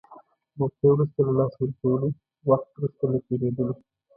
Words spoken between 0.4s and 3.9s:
موقعه وروسته له لاسه ورکولو، وخت وروسته له تېرېدلو.